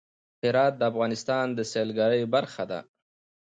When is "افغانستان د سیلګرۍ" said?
0.91-2.21